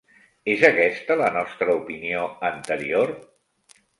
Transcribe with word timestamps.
És 0.53 0.63
aquesta 0.69 1.17
la 1.19 1.27
nostra 1.35 1.75
opinió 1.81 2.23
anterior? 2.51 3.13